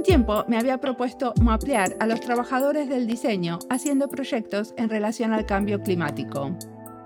[0.00, 5.34] Un tiempo me había propuesto mapear a los trabajadores del diseño haciendo proyectos en relación
[5.34, 6.56] al cambio climático.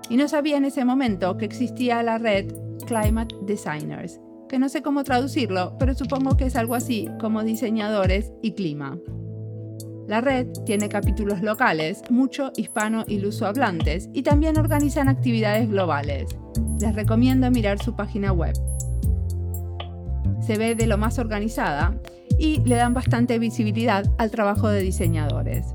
[0.09, 2.53] Y no sabía en ese momento que existía la red
[2.87, 8.33] Climate Designers, que no sé cómo traducirlo, pero supongo que es algo así como diseñadores
[8.43, 8.97] y clima.
[10.07, 16.29] La red tiene capítulos locales, mucho hispano y lusohablantes, y también organizan actividades globales.
[16.79, 18.55] Les recomiendo mirar su página web.
[20.41, 21.99] Se ve de lo más organizada
[22.39, 25.75] y le dan bastante visibilidad al trabajo de diseñadores.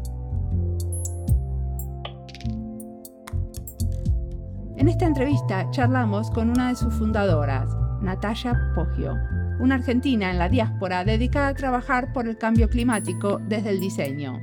[4.77, 7.69] En esta entrevista charlamos con una de sus fundadoras,
[8.01, 9.13] Natalia Poggio,
[9.59, 14.39] una argentina en la diáspora dedicada a trabajar por el cambio climático desde el diseño.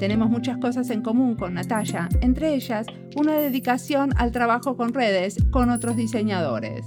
[0.00, 5.36] Tenemos muchas cosas en común con Natalia, entre ellas una dedicación al trabajo con redes
[5.52, 6.84] con otros diseñadores.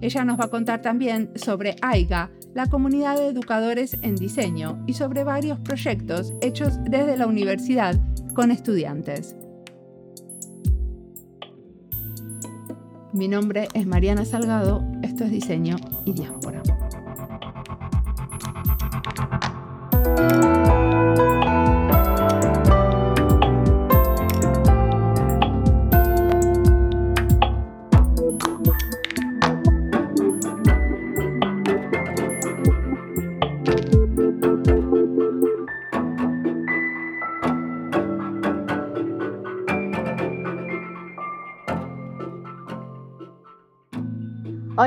[0.00, 4.94] Ella nos va a contar también sobre AIGA, la comunidad de educadores en diseño, y
[4.94, 7.94] sobre varios proyectos hechos desde la universidad
[8.34, 9.34] con estudiantes.
[13.12, 16.62] Mi nombre es Mariana Salgado, esto es Diseño y Diáspora.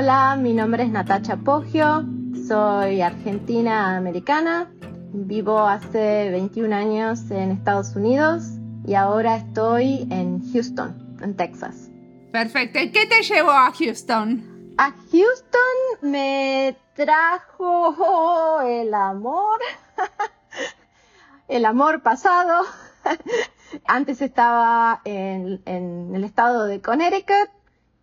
[0.02, 2.06] Hola, mi nombre es Natacha Poggio,
[2.48, 4.72] soy argentina americana,
[5.12, 8.44] vivo hace 21 años en Estados Unidos
[8.86, 11.90] y ahora estoy en Houston, en Texas.
[12.32, 14.72] Perfecto, ¿y qué te llevó a Houston?
[14.78, 19.60] A Houston me trajo el amor,
[21.48, 22.64] el amor pasado.
[23.86, 27.59] Antes estaba en, en el estado de Connecticut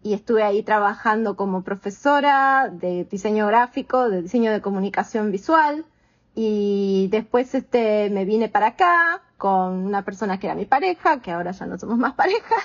[0.07, 5.85] y estuve ahí trabajando como profesora de diseño gráfico, de diseño de comunicación visual
[6.34, 11.31] y después este me vine para acá con una persona que era mi pareja, que
[11.31, 12.56] ahora ya no somos más pareja.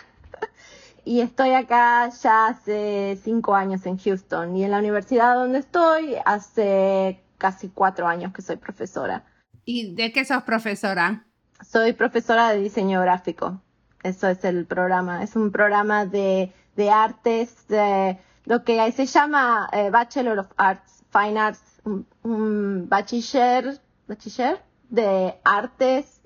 [1.04, 6.14] y estoy acá ya hace cinco años en Houston y en la universidad donde estoy
[6.24, 9.24] hace casi cuatro años que soy profesora.
[9.64, 11.24] ¿Y de qué sos profesora?
[11.68, 13.60] Soy profesora de diseño gráfico.
[14.04, 15.24] Eso es el programa.
[15.24, 21.04] Es un programa de de artes, de lo que se llama eh, Bachelor of Arts,
[21.12, 26.20] Fine Arts, un, bachiller, bachiller de artes.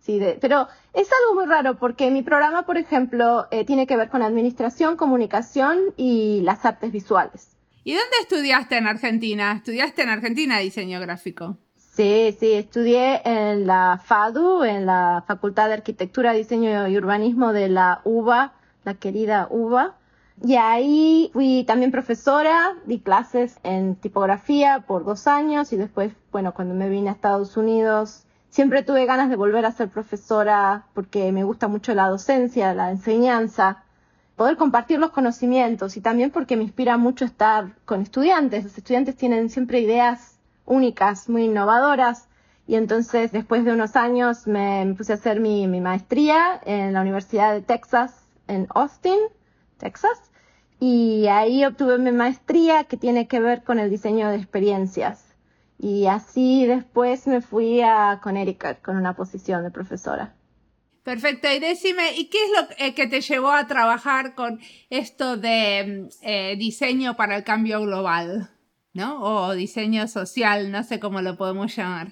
[0.00, 3.96] Sí, de, pero es algo muy raro porque mi programa, por ejemplo, eh, tiene que
[3.96, 7.56] ver con administración, comunicación y las artes visuales.
[7.82, 9.52] ¿Y dónde estudiaste en Argentina?
[9.52, 11.56] ¿Estudiaste en Argentina diseño gráfico?
[11.76, 17.70] Sí, sí, estudié en la FADU, en la Facultad de Arquitectura, Diseño y Urbanismo de
[17.70, 18.52] la UBA,
[18.86, 19.96] la querida Uva.
[20.42, 26.52] Y ahí fui también profesora, di clases en tipografía por dos años y después, bueno,
[26.54, 31.32] cuando me vine a Estados Unidos, siempre tuve ganas de volver a ser profesora porque
[31.32, 33.84] me gusta mucho la docencia, la enseñanza,
[34.36, 38.64] poder compartir los conocimientos y también porque me inspira mucho estar con estudiantes.
[38.64, 42.28] Los estudiantes tienen siempre ideas únicas, muy innovadoras.
[42.68, 47.00] Y entonces, después de unos años, me, puse a hacer mi, mi maestría en la
[47.00, 49.18] Universidad de Texas en Austin,
[49.78, 50.30] Texas,
[50.78, 55.34] y ahí obtuve mi maestría que tiene que ver con el diseño de experiencias.
[55.78, 60.34] Y así después me fui a Connecticut con una posición de profesora.
[61.02, 64.58] Perfecto, y decime, ¿y qué es lo eh, que te llevó a trabajar con
[64.90, 68.50] esto de eh, diseño para el cambio global?
[68.92, 69.22] ¿No?
[69.22, 72.08] O diseño social, no sé cómo lo podemos llamar.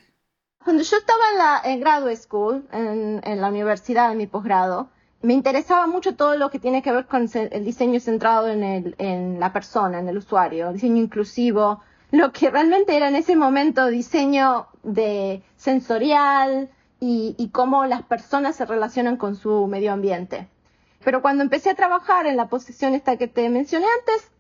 [0.63, 4.91] Cuando yo estaba en la en graduate school, en, en la universidad, en mi posgrado,
[5.25, 9.41] me interesaba mucho todo lo que tiene que ver con el diseño centrado en, el,
[9.41, 11.81] la persona, en el usuario, diseño inclusivo,
[12.11, 16.69] lo que realmente era en ese momento diseño de sensorial
[17.01, 20.49] y, y cómo las personas se relacionan con su medio ambiente.
[21.03, 24.31] Pero cuando empecé a trabajar en la posición esta que te mencioné antes,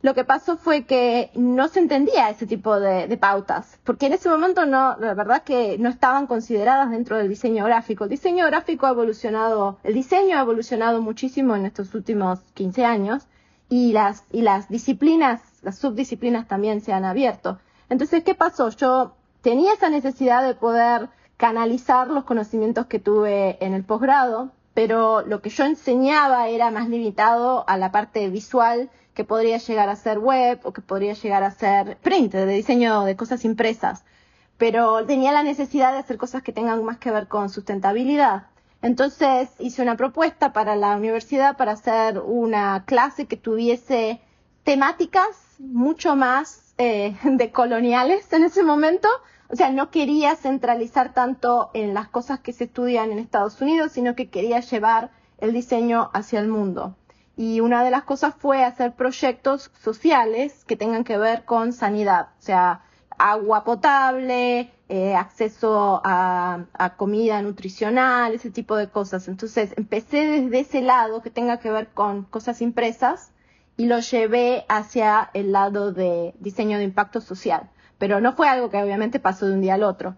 [0.00, 4.28] lo que pasó fue que no se entendía ese tipo de, pautas, porque en ese
[4.28, 8.04] momento no, la verdad que no estaban consideradas dentro del diseño gráfico.
[8.04, 13.26] El diseño gráfico ha evolucionado, el diseño ha evolucionado muchísimo en estos últimos 15 años
[13.68, 17.58] y las, y las disciplinas, las subdisciplinas también se han abierto.
[17.88, 18.68] Entonces, ¿qué pasó?
[18.70, 25.22] Yo tenía esa necesidad de poder canalizar los conocimientos que tuve en el posgrado pero
[25.22, 29.96] lo que yo enseñaba era más limitado a la parte visual que podría llegar a
[29.96, 34.04] ser web o que podría llegar a ser print, de diseño de cosas impresas.
[34.58, 38.46] Pero tenía la necesidad de hacer cosas que tengan más que ver con sustentabilidad.
[38.80, 44.20] Entonces hice una propuesta para la universidad para hacer una clase que tuviese
[44.62, 49.08] temáticas mucho más eh, de coloniales en ese momento.
[49.48, 53.90] O sea, no quería centralizar tanto en las cosas que se estudian en Estados Unidos,
[53.90, 56.94] sino que quería llevar el diseño hacia el mundo.
[57.38, 62.30] Y una de las cosas fue hacer proyectos sociales que tengan que ver con sanidad,
[62.36, 62.82] o sea,
[63.16, 69.28] agua potable, eh, acceso a, comida nutricional, ese tipo de cosas.
[69.28, 73.30] Entonces empecé desde ese lado que tenga que ver con cosas impresas
[73.76, 77.70] y lo llevé hacia el lado de diseño de impacto social.
[77.98, 80.16] Pero no fue algo que obviamente pasó de un día al otro.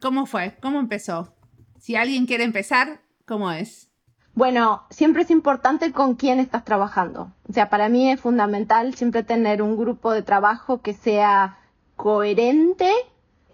[0.00, 0.56] ¿Cómo fue?
[0.62, 1.34] ¿Cómo empezó?
[1.80, 3.85] Si alguien quiere empezar, ¿cómo es?
[4.36, 7.32] Bueno, siempre es importante con quién estás trabajando.
[7.48, 11.56] O sea, para mí es fundamental siempre tener un grupo de trabajo que sea
[11.96, 12.90] coherente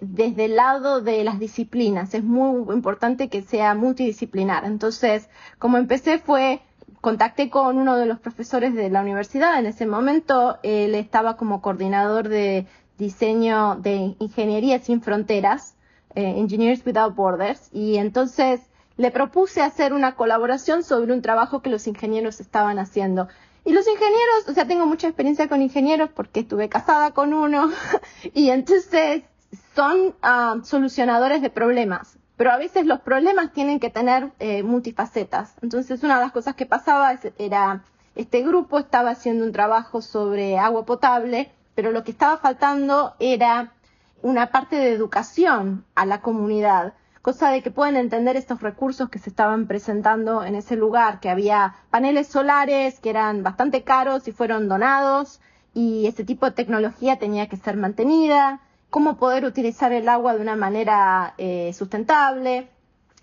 [0.01, 2.15] desde el lado de las disciplinas.
[2.15, 4.65] Es muy importante que sea multidisciplinar.
[4.65, 5.29] Entonces,
[5.61, 6.63] como empecé fue,
[7.01, 9.61] contacté con uno de los profesores de la universidad.
[9.61, 12.67] En ese momento, él estaba como coordinador de
[12.99, 15.77] diseño de Ingeniería Sin Fronteras,
[16.17, 17.69] eh, Engineers Without Borders.
[17.73, 18.69] Y entonces,
[19.03, 23.27] le propuse hacer una colaboración sobre un trabajo que los ingenieros estaban haciendo.
[23.65, 27.69] Y los ingenieros, o sea, tengo mucha experiencia con ingenieros porque estuve casada con uno
[28.33, 29.25] y entonces
[29.75, 32.17] son ah, solucionadores de problemas.
[32.37, 35.55] Pero a veces los problemas tienen que tener eh, multifacetas.
[35.63, 37.83] Entonces una de las cosas que pasaba era,
[38.15, 43.73] este grupo estaba haciendo un trabajo sobre agua potable, pero lo que estaba faltando era
[44.23, 49.21] una parte de educación a la comunidad cosa de que pueden entender estos recursos que
[49.21, 54.33] se estaban presentando en ese lugar, que había paneles solares que eran bastante caros y
[54.33, 55.41] fueron donados
[55.73, 58.61] y este tipo de tecnología tenía que ser mantenida,
[58.91, 62.69] cómo poder utilizar el agua de una manera eh, sustentable,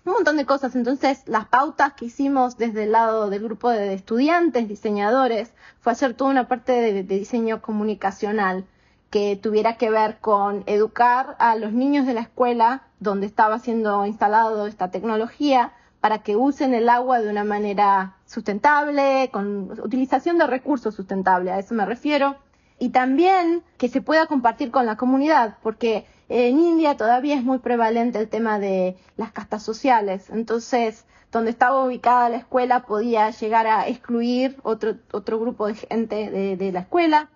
[0.06, 0.74] un montón de cosas.
[0.74, 6.14] Entonces, las pautas que hicimos desde el lado del grupo de estudiantes, diseñadores, fue hacer
[6.14, 8.64] toda una parte de diseño comunicacional
[9.10, 14.06] que tuviera que ver con educar a los niños de la escuela donde estaba siendo
[14.06, 20.46] instalado esta tecnología para que usen el agua de una manera sustentable, con utilización de
[20.46, 22.36] recursos sustentables, a eso me refiero,
[22.78, 27.58] y también que se pueda compartir con la comunidad, porque en India todavía es muy
[27.58, 33.66] prevalente el tema de las castas sociales, entonces donde estaba ubicada la escuela podía llegar
[33.66, 37.28] a excluir otro, otro grupo de gente de la escuela,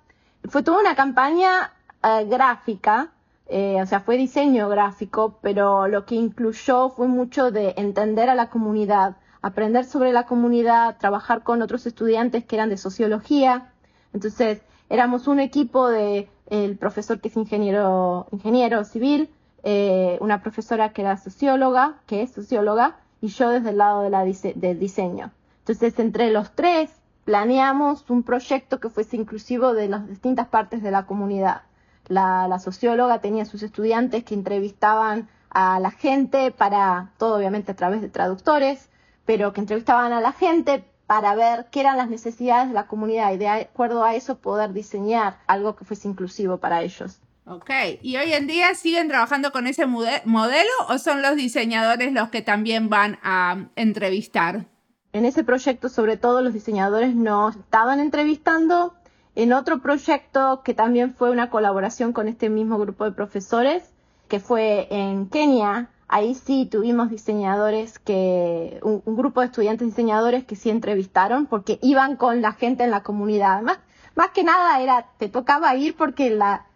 [0.49, 1.73] fue toda una campaña
[2.03, 3.13] eh, gráfica,
[3.47, 8.35] eh, o sea, fue diseño gráfico, pero lo que incluyó fue mucho de entender a
[8.35, 13.73] la comunidad, aprender sobre la comunidad, trabajar con otros estudiantes que eran de sociología.
[14.15, 19.31] Entonces, éramos un equipo de el profesor que es ingeniero, ingeniero civil,
[19.63, 24.11] eh, una profesora que era socióloga, que es socióloga, y yo desde el lado de
[24.11, 25.33] la del diseño.
[25.61, 26.91] Entonces, entre los tres
[27.25, 31.63] planeamos un proyecto que fuese inclusivo de las distintas partes de la comunidad.
[32.09, 38.01] La, socióloga tenía sus estudiantes que entrevistaban a la gente para, todo obviamente a través
[38.01, 38.89] de traductores,
[39.25, 43.33] pero que entrevistaban a la gente para ver qué eran las necesidades de la comunidad
[43.33, 47.21] y de acuerdo a eso poder diseñar algo que fuese inclusivo para ellos.
[47.47, 47.71] Ok,
[48.01, 52.41] ¿y hoy en día siguen trabajando con ese modelo o son los diseñadores los que
[52.41, 54.65] también van a entrevistar?
[55.13, 58.95] En ese proyecto, sobre todo, los diseñadores no estaban entrevistando.
[59.35, 63.83] En otro proyecto que también fue una colaboración con este mismo grupo de profesores,
[64.29, 70.57] que fue en Kenia, ahí sí tuvimos diseñadores que, un, grupo de estudiantes diseñadores que
[70.57, 73.63] sí entrevistaron porque iban con la gente en la comunidad.
[73.63, 76.67] Más, que nada era, te tocaba ir porque la,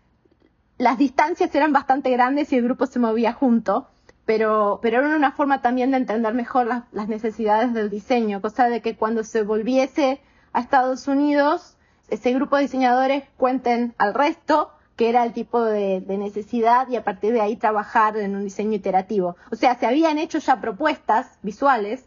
[0.78, 3.88] las distancias eran bastante grandes y el grupo se movía junto
[4.28, 8.82] pero, pero era una forma también de entender mejor las, necesidades del diseño, cosa de
[8.82, 10.20] que cuando se volviese
[10.52, 11.77] a Estados Unidos,
[12.08, 17.04] ese grupo de diseñadores cuenten al resto que era el tipo de, necesidad y a
[17.04, 19.36] partir de ahí trabajar en un diseño iterativo.
[19.52, 22.04] O sea, se habían hecho ya propuestas visuales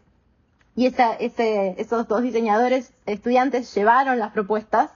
[0.76, 4.90] y esa, ese, esos dos diseñadores estudiantes llevaron las propuestas,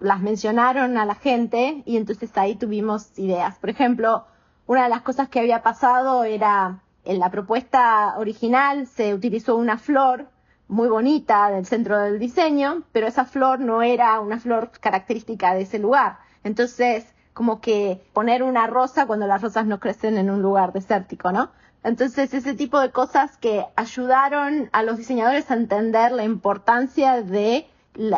[0.00, 3.56] las mencionaron a la gente y entonces ahí tuvimos ideas.
[3.58, 4.26] Por ejemplo,
[4.66, 9.78] una de las cosas que había pasado era, en la propuesta original se utilizó una
[9.78, 10.28] flor
[10.68, 15.62] muy bonita del centro del diseño, pero esa flor no era una flor característica de
[15.62, 16.18] ese lugar.
[16.44, 21.32] Entonces, como que poner una rosa cuando las rosas no crecen en un lugar desértico,
[21.32, 21.50] ¿no?
[21.84, 27.66] Entonces, ese tipo de cosas que ayudaron a los diseñadores a entender la importancia de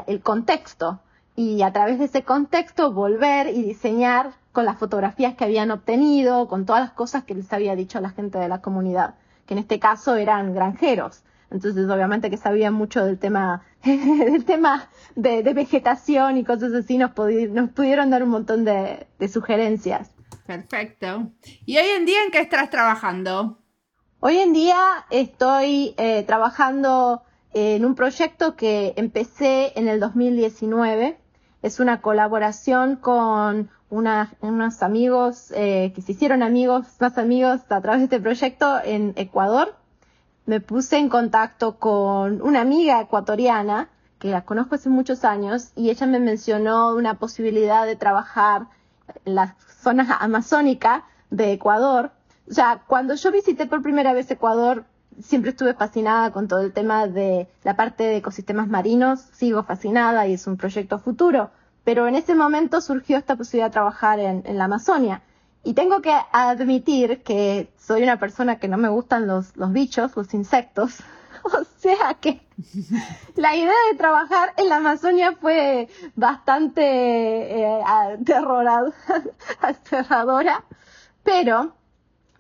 [0.07, 1.01] el contexto
[1.37, 6.49] y a través de ese contexto volver y diseñar con las fotografías que habían obtenido,
[6.49, 9.15] con todas las cosas que les había dicho la gente de la comunidad,
[9.47, 11.23] que en este caso eran granjeros.
[11.51, 17.11] Entonces, obviamente que sabían mucho del tema, del tema de, vegetación y cosas así, nos,
[17.51, 20.13] nos pudieron dar un montón de, sugerencias.
[20.47, 21.31] Perfecto.
[21.67, 23.59] ¿Y hoy en día en qué estás trabajando?
[24.21, 24.77] Hoy en día
[25.11, 31.19] estoy eh, trabajando en un proyecto que empecé en el 2019.
[31.63, 38.01] Es una colaboración con unos amigos eh, que se hicieron amigos, más amigos a través
[38.01, 39.80] de este proyecto en Ecuador
[40.47, 45.91] me puse en contacto con una amiga ecuatoriana que la conozco hace muchos años y
[45.91, 48.67] ella me mencionó una posibilidad de trabajar
[49.25, 52.13] en la zona amazónica de Ecuador.
[52.49, 54.85] O sea, cuando yo visité por primera vez Ecuador,
[55.23, 60.27] siempre estuve fascinada con todo el tema de la parte de ecosistemas marinos, sigo fascinada
[60.27, 61.51] y es un proyecto futuro,
[61.85, 65.23] pero en ese momento surgió esta posibilidad de trabajar en, en la Amazonia.
[65.63, 70.17] Y tengo que admitir que soy una persona que no me gustan los, los bichos,
[70.17, 70.99] los insectos.
[71.43, 72.43] O sea que
[73.35, 77.81] la idea de trabajar en la Amazonia fue bastante eh,
[79.63, 80.63] aterradora,
[81.23, 81.73] pero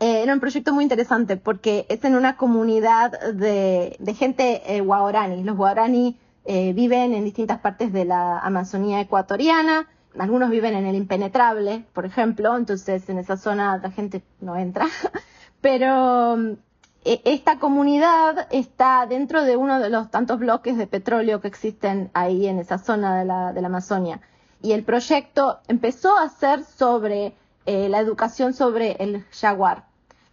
[0.00, 4.82] eh, era un proyecto muy interesante porque es en una comunidad de, de gente eh.
[4.82, 10.96] Los guarani eh, viven en distintas partes de la Amazonía ecuatoriana algunos viven en el
[10.96, 14.86] impenetrable, por ejemplo, entonces en esa zona la gente no entra.
[15.60, 16.36] Pero
[17.04, 22.10] e, esta comunidad está dentro de uno de los tantos bloques de petróleo que existen
[22.14, 24.20] ahí en esa zona de la, de la Amazonia.
[24.62, 27.34] Y el proyecto empezó a ser sobre
[27.66, 29.89] eh, la educación sobre el jaguar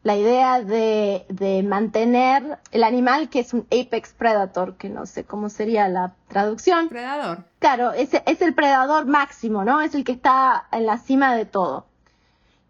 [0.08, 5.26] la idea de, de, mantener el animal que es un apex predator, que no sé
[5.26, 6.88] cómo sería la traducción.
[6.88, 7.44] Predador.
[7.60, 9.82] Claro, es, es el predador máximo, ¿no?
[9.82, 11.88] Es el que está en la cima de todo.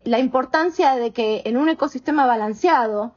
[0.03, 3.13] La importancia de que en un ecosistema balanceado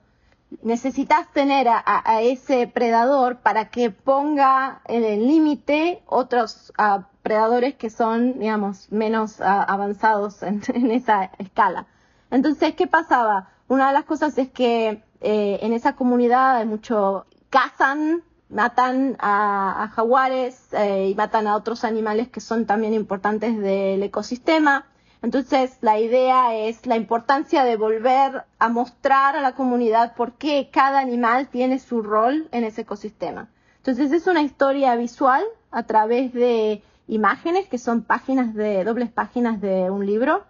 [0.63, 6.75] necesitas tener a, ese predador para que ponga en el límite otros
[7.23, 11.87] predadores que son, digamos, menos avanzados en esa escala.
[12.31, 13.49] Entonces, ¿qué pasaba?
[13.71, 19.93] Una de las cosas es que eh, en esa comunidad hay mucho cazan, matan a,
[19.95, 24.87] jaguares eh, y matan a otros animales que son también importantes del ecosistema.
[25.23, 30.69] Entonces, la idea es la importancia de volver a mostrar a la comunidad por qué
[30.73, 33.51] cada animal tiene su rol en ese ecosistema.
[33.77, 39.61] Entonces, es una historia visual a través de imágenes que son páginas de dobles páginas
[39.61, 40.50] de un libro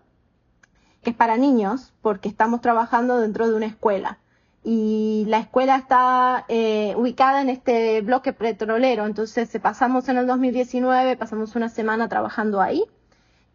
[1.02, 4.19] que es para niños, porque estamos trabajando dentro de una escuela.
[4.62, 11.16] Y la escuela está eh, ubicada en este bloque petrolero, entonces pasamos en el 2019,
[11.16, 12.85] pasamos una semana trabajando ahí.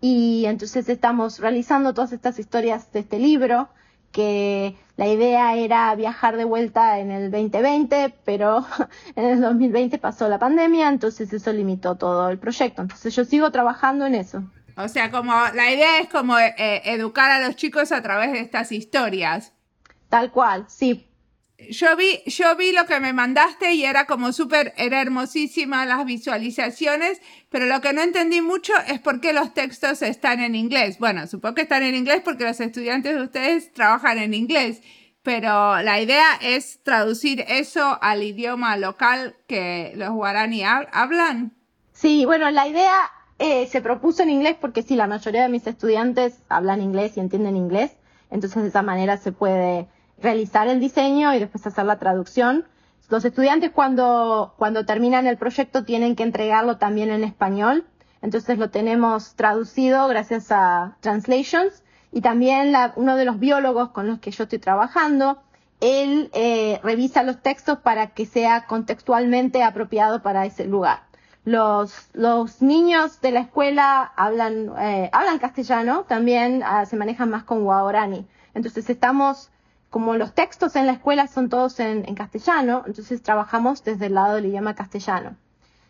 [0.02, 3.70] Y entonces estamos realizando todas estas historias de este libro,
[4.12, 8.66] que la idea era viajar de vuelta en el 2020, pero
[9.16, 12.82] en el 2020 pasó la pandemia, entonces eso limitó todo el proyecto.
[12.82, 14.44] Entonces yo sigo trabajando en eso.
[14.78, 16.54] O sea, como la idea es como eh,
[16.86, 19.54] educar a los chicos a través de estas historias.
[20.10, 21.08] Tal cual, sí.
[21.70, 26.06] Yo vi, yo vi lo que me mandaste y era como súper, era hermosísima las
[26.06, 31.00] visualizaciones, pero lo que no entendí mucho es por qué los textos están en inglés.
[31.00, 34.82] Bueno, supongo que están en inglés porque los estudiantes de ustedes trabajan en inglés,
[35.24, 41.54] pero la idea es traducir eso al idioma local que los guaraní hablan.
[41.94, 45.68] Sí, bueno, la idea eh, se propuso en inglés porque sí, la mayoría de mis
[45.68, 47.96] estudiantes hablan inglés y entienden inglés,
[48.32, 49.88] entonces de esa manera se puede
[50.22, 52.66] realizar el diseño y después hacer la traducción.
[53.10, 57.86] Los estudiantes cuando, cuando terminan el proyecto tienen que entregarlo también en español,
[58.22, 64.20] entonces lo tenemos traducido gracias a Translations y también uno de los biólogos con los
[64.20, 65.44] que yo estoy trabajando,
[65.82, 71.04] él eh, revisa los textos para que sea contextualmente apropiado para ese lugar.
[71.46, 77.44] Los, los niños de la escuela hablan, eh, hablan castellano, también ah, se manejan más
[77.44, 78.26] con guarani.
[78.56, 79.52] Entonces estamos,
[79.92, 84.16] como los textos en la escuela son todos en, en castellano, entonces trabajamos desde el
[84.16, 85.36] lado del idioma castellano.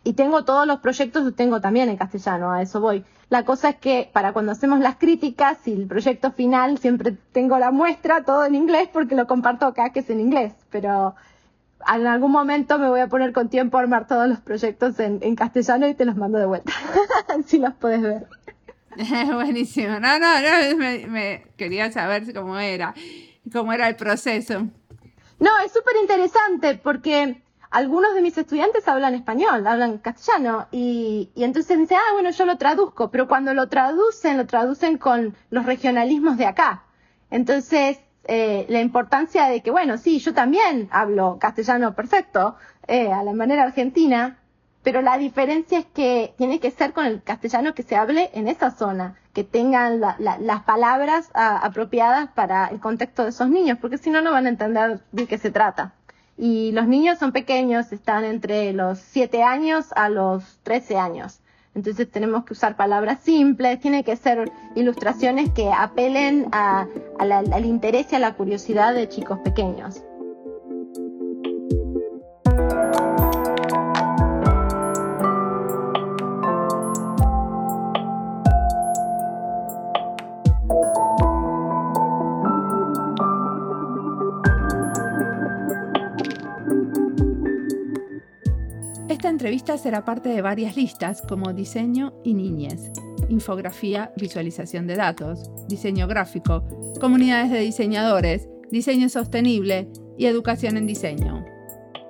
[0.04, 3.04] Y tengo todos los proyectos, los tengo también en castellano, a eso voy.
[3.28, 7.58] La cosa es que para cuando hacemos las críticas y el proyecto final siempre tengo
[7.58, 11.16] la muestra todo en inglés porque lo comparto acá que es en inglés, pero
[11.94, 15.36] en algún momento me voy a poner con tiempo a armar todos los proyectos en,
[15.36, 16.72] castellano y te los mando de vuelta,
[17.46, 18.26] si los puedes ver.
[19.34, 20.00] Buenísimo.
[20.00, 20.76] No, no, no,
[21.08, 22.94] me, quería saber cómo era,
[23.52, 24.66] cómo era el proceso.
[25.38, 31.44] No, es súper interesante porque algunos de mis estudiantes hablan español, hablan castellano, y, y
[31.44, 35.66] entonces dicen, ah, bueno, yo lo traduzco, pero cuando lo traducen, lo traducen con los
[35.66, 36.84] regionalismos de acá.
[37.30, 42.56] Entonces, eh, la importancia de que, bueno, sí, yo también hablo castellano perfecto,
[42.88, 44.38] eh, a la manera argentina,
[44.82, 48.48] pero la diferencia es que tiene que ser con el castellano que se hable en
[48.48, 53.98] esa zona, que tengan las palabras ah, apropiadas para el contexto de esos niños, porque
[53.98, 55.92] si no, no van a entender de qué se trata.
[56.38, 61.40] Y los niños son pequeños, están entre los 7 años a los 13 años.
[61.76, 68.16] Entonces tenemos que usar palabras simples, tiene que ser ilustraciones que apelen al interés y
[68.16, 70.02] a la curiosidad de chicos pequeños.
[89.36, 92.90] Entrevista será parte de varias listas como diseño y niñez,
[93.28, 96.64] infografía, visualización de datos, diseño gráfico,
[97.02, 101.44] comunidades de diseñadores, diseño sostenible y educación en diseño.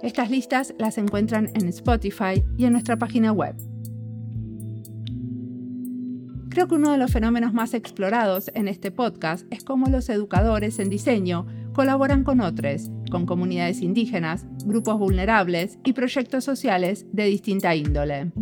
[0.05, 3.57] Estas listas las encuentran en Spotify y en nuestra página web.
[6.49, 10.79] Creo que uno de los fenómenos más explorados en este podcast es cómo los educadores
[10.79, 17.75] en diseño colaboran con otros, con comunidades indígenas, grupos vulnerables y proyectos sociales de distinta
[17.75, 18.33] índole.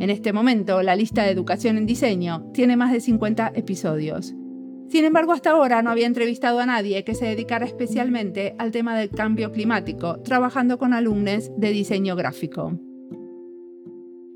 [0.00, 4.34] En este momento, la lista de educación en diseño tiene más de 50 episodios.
[4.88, 8.98] Sin embargo, hasta ahora no había entrevistado a nadie que se dedicara especialmente al tema
[8.98, 12.78] del cambio climático, trabajando con alumnos de diseño gráfico.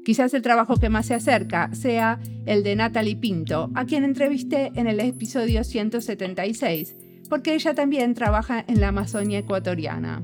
[0.07, 4.71] Quizás el trabajo que más se acerca sea el de Natalie Pinto, a quien entrevisté
[4.77, 6.97] en el episodio 176,
[7.29, 10.23] porque ella también trabaja en la Amazonia ecuatoriana.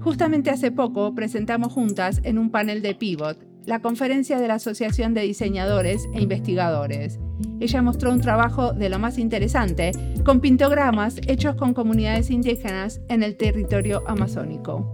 [0.00, 5.14] Justamente hace poco presentamos juntas en un panel de Pivot la conferencia de la Asociación
[5.14, 7.18] de Diseñadores e Investigadores.
[7.60, 9.92] Ella mostró un trabajo de lo más interesante
[10.24, 14.90] con pintogramas hechos con comunidades indígenas en el territorio amazónico.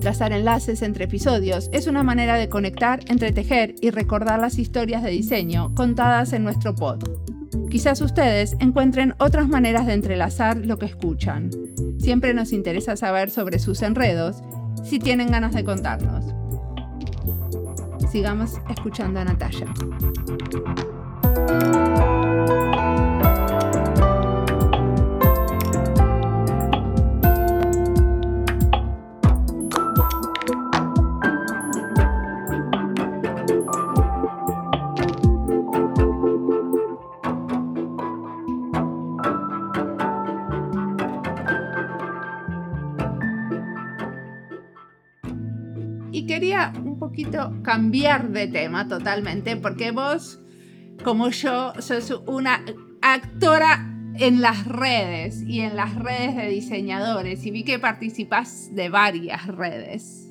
[0.00, 5.10] Trazar enlaces entre episodios es una manera de conectar, entretejer y recordar las historias de
[5.10, 7.33] diseño contadas en nuestro pod.
[7.74, 11.50] Quizás ustedes encuentren otras maneras de entrelazar lo que escuchan.
[11.98, 14.44] Siempre nos interesa saber sobre sus enredos,
[14.84, 16.24] si tienen ganas de contarnos.
[18.12, 19.66] Sigamos escuchando a Natalia.
[47.62, 50.40] Cambiar de tema totalmente, porque vos,
[51.02, 52.64] como yo, sos una
[53.02, 58.88] actora en las redes y en las redes de diseñadores y vi que participas de
[58.88, 60.30] varias redes.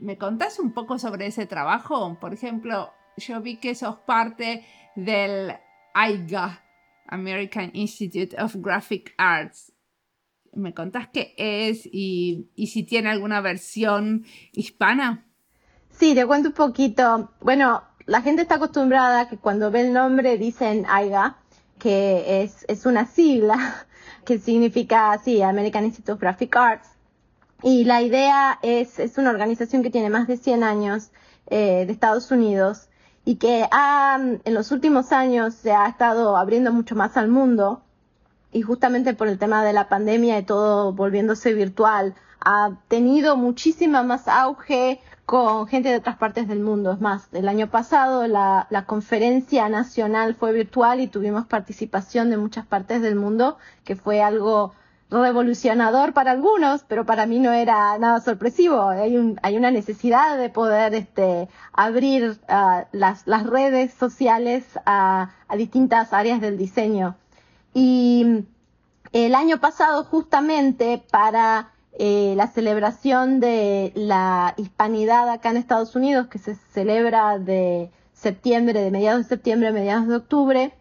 [0.00, 2.18] ¿Me contás un poco sobre ese trabajo?
[2.20, 4.64] Por ejemplo, yo vi que sos parte
[4.96, 5.52] del
[5.94, 6.64] AIGA,
[7.06, 9.72] American Institute of Graphic Arts.
[10.54, 15.31] ¿Me contás qué es y, y si tiene alguna versión hispana?
[16.02, 17.30] Sí, te cuento un poquito.
[17.40, 21.36] Bueno, la gente está acostumbrada que cuando ve el nombre dicen AIGA,
[21.78, 23.86] que es, es una sigla
[24.24, 26.88] que significa, sí, American Institute of Graphic Arts.
[27.62, 31.12] Y la idea es, es una organización que tiene más de 100 años
[31.46, 32.88] eh, de Estados Unidos
[33.24, 37.84] y que ha, en los últimos años se ha estado abriendo mucho más al mundo
[38.50, 44.02] y justamente por el tema de la pandemia y todo volviéndose virtual, ha tenido muchísima
[44.02, 46.92] más auge, con gente de otras partes del mundo.
[46.92, 52.66] Es más, el año pasado la, conferencia nacional fue virtual y tuvimos participación de muchas
[52.66, 54.74] partes del mundo, que fue algo
[55.10, 58.88] revolucionador para algunos, pero para mí no era nada sorpresivo.
[58.88, 65.30] Hay, un, hay una necesidad de poder este, abrir ah, las, las, redes sociales a,
[65.48, 67.16] a distintas áreas del diseño.
[67.74, 68.46] Y
[69.12, 76.28] el año pasado, justamente para eh, la celebración de la hispanidad acá en Estados Unidos,
[76.28, 80.74] que se celebra de septiembre, de mediados de septiembre a mediados de octubre,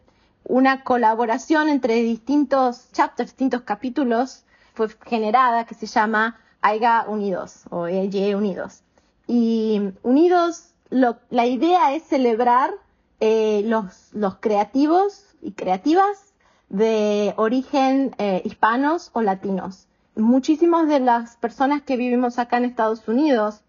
[0.44, 4.44] una colaboración entre distintos chapters, distintos capítulos,
[4.74, 8.84] fue generada que se llama AIGA Unidos o AIGA Unidos.
[9.28, 12.72] Y Unidos, la idea es celebrar
[13.20, 16.34] eh, los, los creativos y creativas
[16.70, 19.88] de origen eh, hispanos o latinos.
[20.22, 23.64] Muchísimas de las personas que vivimos acá en Estados Unidos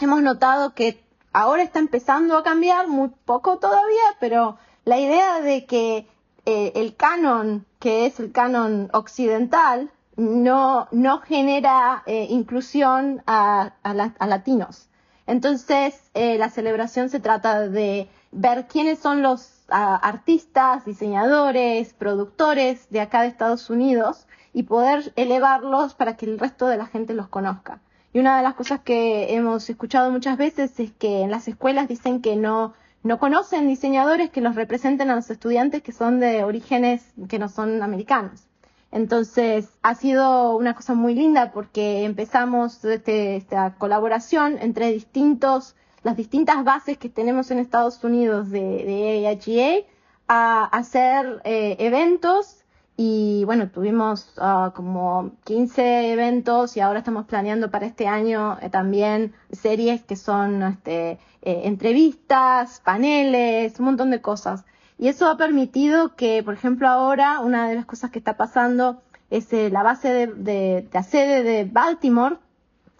[0.00, 1.00] hemos notado que
[1.32, 6.08] ahora está empezando a cambiar, muy poco todavía, pero la idea de que
[6.46, 14.26] eh, el canon, que es el canon occidental, no, no genera eh, inclusión a, a,
[14.26, 14.88] latinos.
[15.28, 23.00] Entonces, eh, la celebración se trata de ver quiénes son los artistas, diseñadores, productores de
[23.00, 27.28] acá de Estados Unidos y poder elevarlos para que el resto de la gente los
[27.28, 27.80] conozca.
[28.14, 31.88] Y una de las cosas que hemos escuchado muchas veces es que en las escuelas
[31.88, 36.44] dicen que no, no conocen diseñadores que los representen a los estudiantes que son de
[36.44, 38.46] orígenes que no son americanos.
[38.92, 46.16] Entonces, ha sido una cosa muy linda porque empezamos este, esta colaboración entre distintos, las
[46.16, 49.84] distintas bases que tenemos en Estados Unidos de, de AIGA
[50.28, 52.63] a hacer eh, eventos
[52.96, 58.70] y bueno, tuvimos uh, como 15 eventos y ahora estamos planeando para este año eh,
[58.70, 64.64] también series que son este, eh, entrevistas, paneles, un montón de cosas.
[64.96, 69.02] Y eso ha permitido que, por ejemplo, ahora una de las cosas que está pasando
[69.28, 72.38] es eh, la base de, de, la sede de Baltimore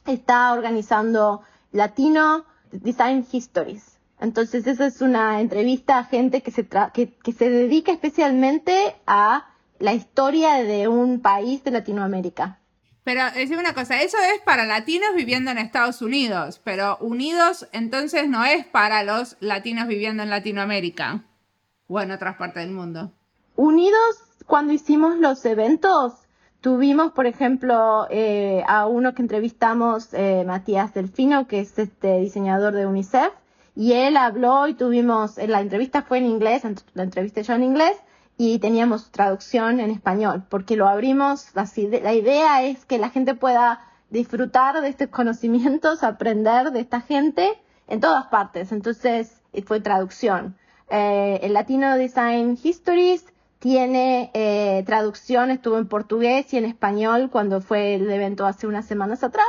[0.06, 4.00] está organizando Latino Design Histories.
[4.20, 9.53] Entonces, esa es una entrevista a gente que se, que, que se dedica especialmente a
[9.78, 12.60] la historia de un país de Latinoamérica.
[13.04, 18.28] Pero decime una cosa, eso es para latinos viviendo en Estados Unidos, pero unidos entonces
[18.28, 21.22] no es para los latinos viviendo en Latinoamérica
[21.86, 23.12] o en otras partes del mundo.
[23.56, 26.14] Unidos, cuando hicimos los eventos,
[26.62, 32.72] tuvimos, por ejemplo, eh, a uno que entrevistamos, eh, Matías Delfino, que es este diseñador
[32.72, 33.32] de UNICEF,
[33.76, 36.62] y él habló y tuvimos, la entrevista fue en inglés,
[36.94, 37.96] la entrevisté yo en inglés,
[38.36, 43.80] y teníamos traducción en español, porque lo abrimos, la idea es que la gente pueda
[44.10, 47.48] disfrutar de estos conocimientos, aprender de esta gente
[47.88, 48.72] en todas partes.
[48.72, 50.56] Entonces fue traducción.
[50.90, 53.24] Eh, el Latino Design Histories
[53.60, 58.84] tiene eh, traducción, estuvo en portugués y en español cuando fue el evento hace unas
[58.84, 59.46] semanas atrás.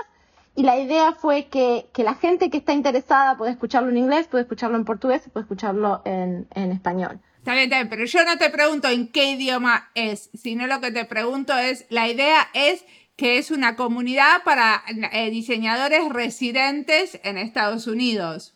[0.56, 4.28] Y la idea fue que, que la gente que está interesada puede escucharlo en inglés,
[4.28, 7.20] puede escucharlo en portugués puede escucharlo en, en español.
[7.46, 10.82] Está bien, está bien, pero yo no te pregunto en qué idioma es, sino lo
[10.82, 12.84] que te pregunto es, la idea es
[13.16, 14.82] que es una comunidad para
[15.12, 18.56] eh, diseñadores residentes en Estados Unidos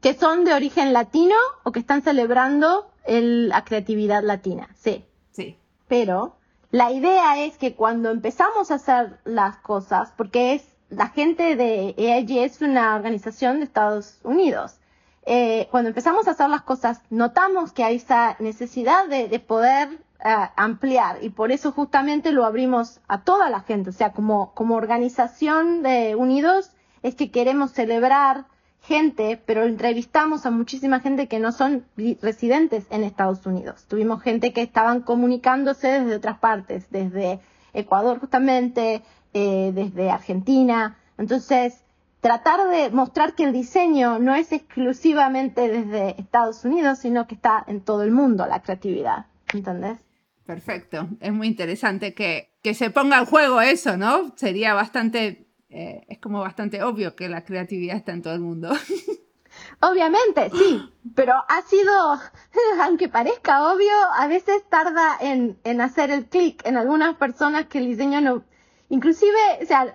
[0.00, 5.04] que son de origen latino o que están celebrando la creatividad latina, sí.
[5.32, 5.58] Sí.
[5.88, 6.36] Pero
[6.70, 11.96] la idea es que cuando empezamos a hacer las cosas, porque es la gente de
[11.98, 14.76] EIG es una organización de Estados Unidos,
[15.26, 19.88] eh, cuando empezamos a hacer las cosas, notamos que hay esa necesidad de, poder
[20.24, 23.90] eh, ampliar y por eso justamente lo abrimos a toda la gente.
[23.90, 26.70] O sea, como, como organización de Unidos
[27.02, 28.46] es que queremos celebrar
[28.82, 31.86] gente, pero entrevistamos a muchísima gente que no son
[32.20, 33.86] residentes en Estados Unidos.
[33.88, 37.40] Tuvimos gente que estaban comunicándose desde otras partes, desde
[37.72, 40.98] Ecuador justamente, eh, desde Argentina.
[41.16, 41.83] Entonces,
[42.24, 47.62] tratar de mostrar que el diseño no es exclusivamente desde Estados Unidos, sino que está
[47.66, 49.26] en todo el mundo la creatividad.
[49.52, 49.98] ¿Entendés?
[50.46, 51.06] Perfecto.
[51.20, 54.32] Es muy interesante que, que se ponga en juego eso, ¿no?
[54.36, 58.70] Sería bastante eh, es como bastante obvio que la creatividad está en todo el mundo.
[59.80, 60.82] Obviamente, sí,
[61.14, 61.92] pero ha sido,
[62.80, 67.78] aunque parezca obvio, a veces tarda en, en hacer el clic en algunas personas que
[67.80, 68.44] el diseño no,
[68.88, 69.94] inclusive, o sea,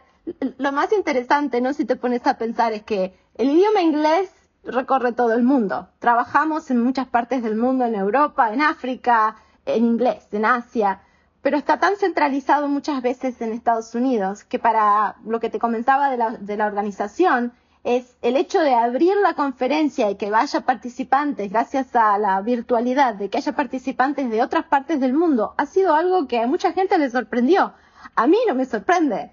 [0.57, 1.73] lo más interesante, ¿no?
[1.73, 4.31] Si te pones a pensar es que el idioma inglés
[4.63, 5.89] recorre todo el mundo.
[5.99, 11.01] Trabajamos en muchas partes del mundo, en Europa, en África, en inglés, en Asia
[11.41, 16.09] pero está tan centralizado muchas veces en Estados Unidos que para lo que te comentaba
[16.09, 17.53] de la, de la organización
[17.85, 23.15] es el hecho de abrir la conferencia y que vaya participantes, gracias a la virtualidad,
[23.15, 26.73] de que haya participantes de otras partes del mundo, ha sido algo que a mucha
[26.73, 27.73] gente le sorprendió.
[28.15, 29.31] A mí no me sorprende,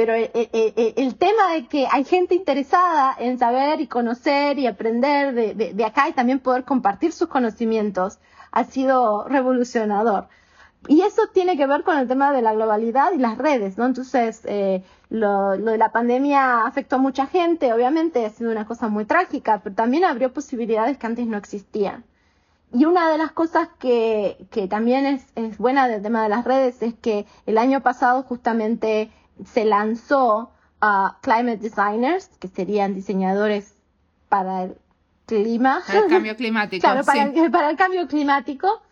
[0.00, 4.66] pero el, el, el tema de que hay gente interesada en saber y conocer y
[4.66, 8.18] aprender de, de, acá y también poder compartir sus conocimientos
[8.50, 10.28] ha sido revolucionador.
[10.88, 13.84] Y eso tiene que ver con el tema de la globalidad y las redes, ¿no?
[13.84, 18.88] Entonces, eh, lo, de la pandemia afectó a mucha gente, obviamente ha sido una cosa
[18.88, 22.04] muy trágica, pero también abrió posibilidades que antes no existían.
[22.72, 26.46] Y una de las cosas que, que también es, es buena del tema de las
[26.46, 29.10] redes es que el año pasado justamente
[29.44, 30.50] se lanzó
[30.80, 33.74] a Climate Designers, que serían diseñadores
[34.28, 34.76] para el
[35.26, 35.82] clima.
[35.92, 36.80] El cambio climático.
[36.80, 38.82] claro, para, el, para el cambio climático.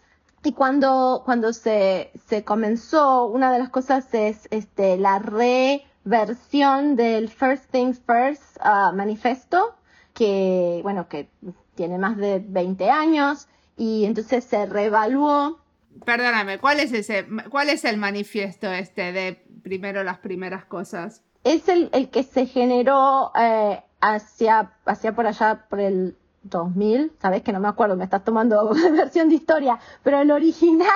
[0.45, 7.29] Y cuando, cuando se, se comenzó, una de las cosas es este, la reversión del
[7.29, 9.75] First Things First uh, manifesto,
[10.15, 11.29] que, bueno, que
[11.75, 15.59] tiene más de 20 años, y entonces se reevaluó.
[16.05, 21.23] Perdóname, ¿cuál es ese, cuál es el manifiesto este de primero las primeras cosas?
[21.45, 27.43] Es el, el que se generó eh, hacia, hacia por allá, por el 2000, sabes
[27.43, 30.89] que no me acuerdo, me estás tomando versión de historia, pero el original,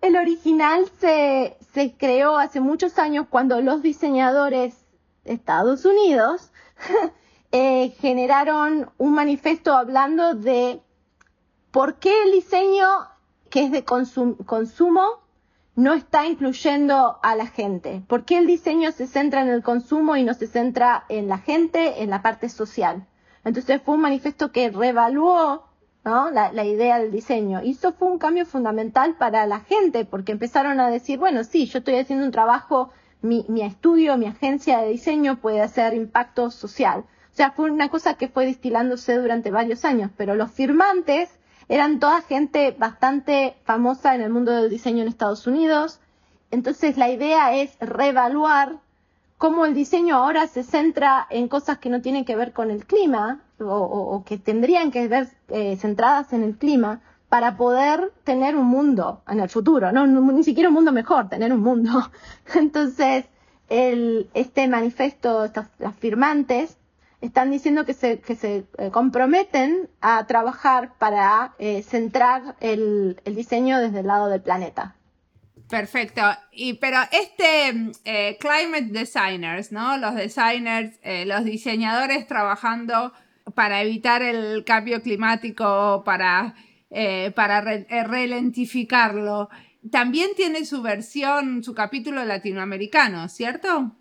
[0.00, 4.86] el original se, se creó hace muchos años cuando los diseñadores
[5.24, 6.52] de Estados Unidos
[7.52, 10.80] eh, generaron un manifiesto hablando de
[11.72, 12.86] por qué el diseño
[13.50, 15.23] que es de consumo
[15.76, 18.02] no está incluyendo a la gente.
[18.06, 21.38] ¿Por qué el diseño se centra en el consumo y no se centra en la
[21.38, 23.06] gente, en la parte social?
[23.44, 25.64] Entonces fue un manifiesto que revaluó
[26.04, 26.30] ¿no?
[26.30, 27.62] la, idea del diseño.
[27.62, 31.66] Y eso fue un cambio fundamental para la gente, porque empezaron a decir, bueno, sí,
[31.66, 36.50] yo estoy haciendo un trabajo, mi, mi estudio, mi agencia de diseño puede hacer impacto
[36.50, 37.00] social.
[37.00, 41.30] O sea, fue una cosa que fue distilándose durante varios años, pero los firmantes
[41.68, 46.00] eran toda gente bastante famosa en el mundo del diseño en Estados Unidos.
[46.50, 48.76] Entonces la idea es reevaluar
[49.38, 52.86] cómo el diseño ahora se centra en cosas que no tienen que ver con el
[52.86, 58.66] clima o, que tendrían que ver eh, centradas en el clima para poder tener un
[58.66, 62.10] mundo en el futuro, no, ni siquiera un mundo mejor, tener un mundo.
[62.54, 63.24] Entonces,
[63.68, 66.76] el, este manifiesto, estas, las firmantes,
[67.26, 73.34] están diciendo que se, que se eh, comprometen a trabajar para eh, centrar el, el
[73.34, 74.96] diseño desde el lado del planeta.
[75.68, 76.22] Perfecto.
[76.52, 79.96] Y pero este eh, climate designers, ¿no?
[79.96, 83.12] Los designers, los diseñadores trabajando
[83.54, 86.54] para evitar el cambio climático, para,
[87.34, 89.48] para relentificarlo.
[89.90, 93.96] También tiene su versión, su capítulo latinoamericano, ¿cierto?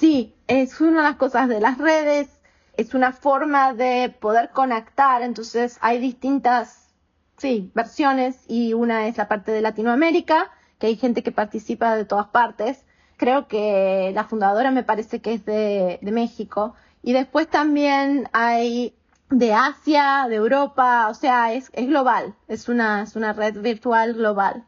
[0.00, 2.40] Sí, es una de las cosas de las redes,
[2.78, 6.88] es una forma de poder conectar, entonces hay distintas,
[7.36, 12.06] sí, versiones y una es la parte de Latinoamérica que hay gente que participa de
[12.06, 12.86] todas partes.
[13.18, 16.74] Creo que la fundadora me parece que es de, México.
[17.02, 18.96] Y después también hay
[19.28, 24.14] de Asia, de Europa, o sea, es, es global, es una, es una red virtual
[24.14, 24.66] global.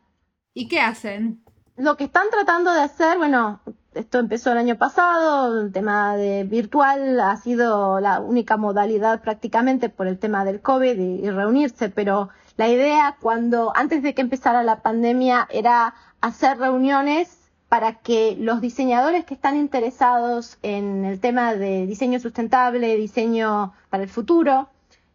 [0.52, 1.42] ¿Y qué hacen?
[1.76, 3.62] Lo que están tratando de hacer, bueno,
[3.94, 9.88] esto empezó el año pasado, el tema de virtual ha sido la única modalidad prácticamente
[9.88, 14.62] por el tema del COVID y reunirse, pero la idea cuando, antes de que empezara
[14.62, 21.54] la pandemia, era hacer reuniones para que los diseñadores que están interesados en el tema
[21.54, 24.68] de diseño sustentable, diseño para el futuro,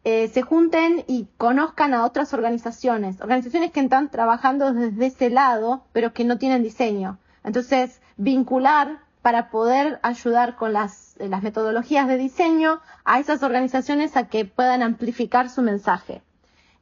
[0.04, 5.84] eh, se junten y conozcan a otras organizaciones, organizaciones que están trabajando desde ese lado,
[5.94, 7.20] pero que no tienen diseño.
[7.44, 14.28] Entonces, vincular para poder ayudar con las, las metodologías de diseño a esas organizaciones a
[14.28, 16.22] que puedan amplificar su mensaje.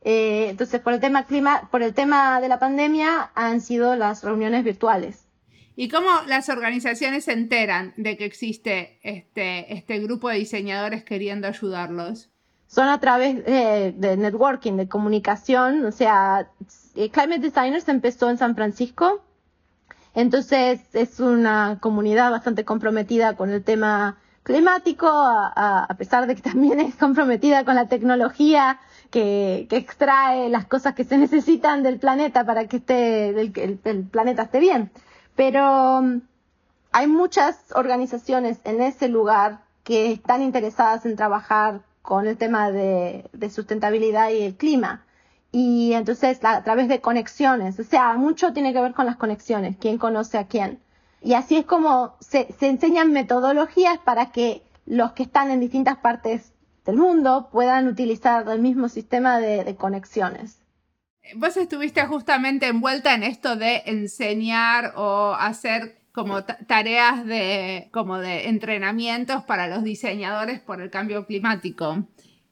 [0.02, 4.24] Eh, entonces, por el tema clima, por el tema de la pandemia, han sido las
[4.24, 5.26] reuniones virtuales.
[5.76, 11.48] ¿Y cómo las organizaciones se enteran de que existe este, este grupo de diseñadores queriendo
[11.48, 12.30] ayudarlos?
[12.67, 15.86] Son a través de, networking, de comunicación.
[15.86, 16.50] O sea,
[16.95, 19.24] eh, Climate Designers empezó en San Francisco.
[20.15, 26.41] Entonces, es una comunidad bastante comprometida con el tema climático, a, a pesar de que
[26.41, 28.80] también es comprometida con la tecnología
[29.15, 34.43] que, extrae las cosas que se necesitan del planeta para que esté, el, el, planeta
[34.43, 34.91] esté bien.
[35.36, 36.21] Pero um,
[36.91, 43.30] hay muchas organizaciones en ese lugar que están interesadas en trabajar con el tema de,
[43.49, 45.04] sustentabilidad y el clima.
[45.57, 49.77] Y entonces a través de conexiones, o sea, mucho tiene que ver con las conexiones,
[49.79, 50.79] quién conoce a quién.
[51.21, 55.95] Y así es como se, se enseñan metodologías para que los que están en distintas
[55.99, 56.51] partes
[56.85, 60.59] del mundo puedan utilizar el mismo sistema de, conexiones.
[61.37, 68.49] Vos estuviste justamente envuelta en esto de enseñar o hacer como tareas de, como de
[68.49, 72.05] entrenamientos para los diseñadores por el cambio climático.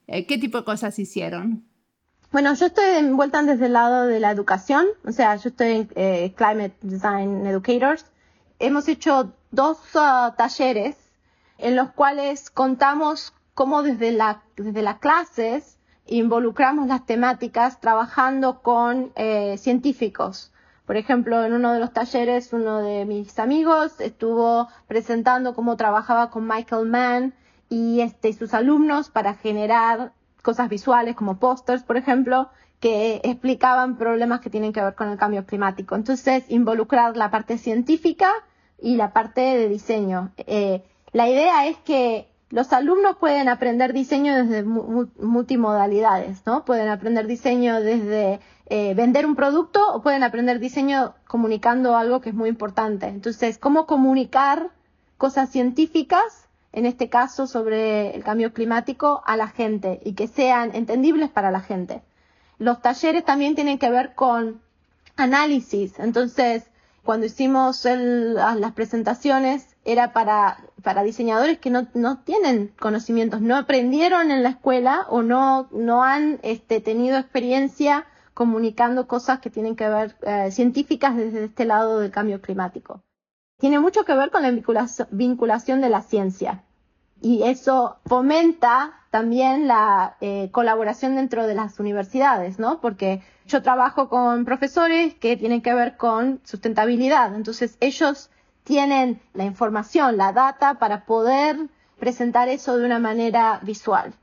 [0.07, 1.65] Eh, ¿Qué tipo de cosas hicieron?
[2.34, 6.34] Bueno, yo estoy envuelta desde el lado de la educación, o sea, yo estoy eh,
[6.36, 8.08] Climate Design Educators.
[8.58, 10.98] Hemos hecho dos uh, talleres
[11.60, 19.12] en los cuales contamos cómo desde, la, desde las clases involucramos las temáticas trabajando con
[19.13, 20.52] eh, científicos.
[20.88, 26.32] Por ejemplo, en uno de los talleres, uno de mis amigos estuvo presentando cómo trabajaba
[26.32, 27.36] con Michael Mann
[27.69, 34.41] y, este, sus alumnos para generar cosas visuales como pósters, por ejemplo, que explicaban problemas
[34.41, 35.95] que tienen que ver con el cambio climático.
[35.95, 38.29] Entonces, involucrar la parte científica
[38.79, 40.32] y la parte de diseño.
[40.38, 46.65] Eh, la idea es que los alumnos pueden aprender diseño desde multimodalidades, ¿no?
[46.65, 52.29] Pueden aprender diseño desde eh, vender un producto o pueden aprender diseño comunicando algo que
[52.29, 53.08] es muy importante.
[53.08, 54.71] Entonces, cómo comunicar
[55.17, 56.42] cosas científicas,
[56.73, 61.51] en este caso sobre el cambio climático, a la gente y que sean entendibles para
[61.51, 62.01] la gente.
[62.57, 64.62] Los talleres también tienen que ver con
[65.15, 65.99] análisis.
[65.99, 66.69] Entonces,
[67.03, 74.31] cuando hicimos las presentaciones era para, para diseñadores que no, no, tienen conocimientos, no aprendieron
[74.31, 79.88] en la escuela o no, no han este, tenido experiencia comunicando cosas que tienen que
[79.89, 83.03] ver eh, científicas desde este lado del cambio climático.
[83.63, 84.52] Tiene mucho que ver con la
[85.12, 86.65] vinculación de la ciencia
[87.21, 92.82] y eso fomenta también la eh, colaboración dentro de las universidades, ¿no?
[92.82, 98.30] Porque yo trabajo con profesores que tienen que ver con sustentabilidad, entonces ellos
[98.65, 101.56] tienen la información, la data para poder
[101.97, 104.13] presentar eso de una manera visual.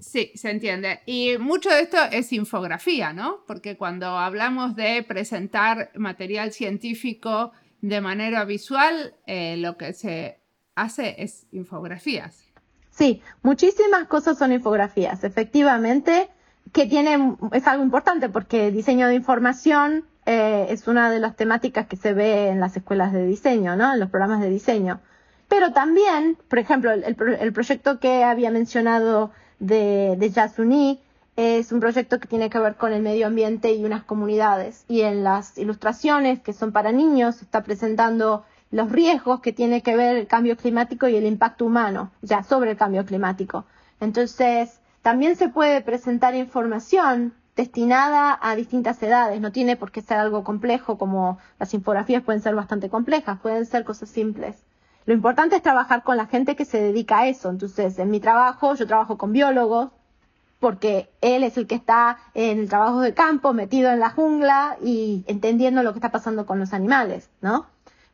[0.00, 1.00] Sí, se entiende.
[1.06, 3.38] Y mucho de esto es infografía, ¿no?
[3.46, 10.40] Porque cuando hablamos de presentar material científico de manera visual, eh, lo que se
[10.74, 12.44] hace es infografías.
[12.90, 16.28] Sí, muchísimas cosas son infografías, efectivamente,
[16.72, 21.86] que tienen, es algo importante porque diseño de información eh, es una de las temáticas
[21.86, 23.92] que se ve en las escuelas de diseño, ¿no?
[23.92, 25.00] En los programas de diseño.
[25.48, 31.00] Pero también, por ejemplo, el, el proyecto que había mencionado de, de Yasuni
[31.36, 34.84] es un proyecto que tiene que ver con el medio ambiente y unas comunidades.
[34.88, 39.96] Y en las ilustraciones que son para niños está presentando los riesgos que tiene que
[39.96, 43.66] ver el cambio climático y el impacto humano, ya sobre el cambio climático.
[44.00, 49.40] Entonces, también se puede presentar información destinada a distintas edades.
[49.40, 53.66] No tiene por qué ser algo complejo como las infografías pueden ser bastante complejas, pueden
[53.66, 54.64] ser cosas simples.
[55.04, 57.50] Lo importante es trabajar con la gente que se dedica a eso.
[57.50, 59.90] Entonces, en mi trabajo, yo trabajo con biólogos,
[60.60, 64.76] porque él es el que está en el trabajo de campo, metido en la jungla
[64.82, 67.66] y entendiendo lo que está pasando con los animales, ¿no?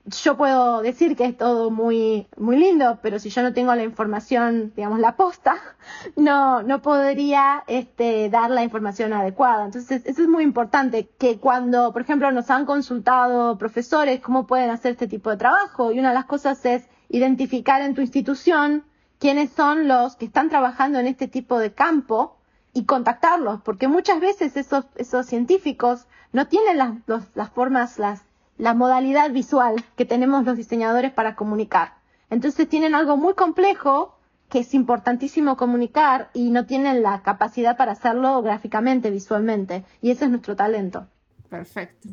[0.04, 3.84] yo puedo decir que es todo muy, muy lindo, pero si yo no tengo la
[3.84, 5.56] información, digamos, la posta,
[6.16, 9.64] no, no podría este, dar la información adecuada.
[9.66, 14.70] Entonces, eso es muy importante, que cuando, por ejemplo, nos han consultado profesores cómo pueden
[14.70, 18.84] hacer este tipo de trabajo, y una de las cosas es identificar en tu institución
[19.22, 22.40] quiénes son los que están trabajando en este tipo de campo
[22.74, 26.94] y contactarlos, porque muchas veces esos, esos científicos no tienen las,
[27.36, 28.24] las formas, las
[28.58, 31.94] la modalidad visual que tenemos los diseñadores para comunicar.
[32.30, 37.92] Entonces tienen algo muy complejo que es importantísimo comunicar y no tienen la capacidad para
[37.92, 39.84] hacerlo gráficamente, visualmente.
[40.00, 41.06] Y ese es nuestro talento.
[41.48, 42.08] Perfecto.